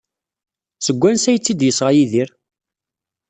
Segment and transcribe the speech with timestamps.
[0.85, 2.29] Seg wansi ay tt-id-yesɣa Yidir?